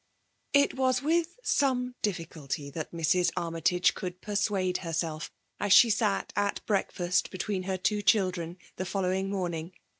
It 0.53 0.73
was 0.73 1.03
with 1.03 1.37
some 1.43 1.93
diiBlictxlty 2.01 2.73
that 2.73 2.91
Mrs. 2.91 3.29
Armytage 3.37 3.93
could 3.93 4.19
persuade 4.19 4.77
herself 4.79 5.31
as 5.59 5.73
she 5.73 5.91
sat 5.91 6.33
at 6.35 6.65
breakfast 6.65 7.29
hetween 7.29 7.65
her 7.65 7.77
two 7.77 7.99
children^ 8.01 8.57
the 8.77 8.83
foUowing 8.83 9.27
mom* 9.27 9.51
iag 9.51 9.73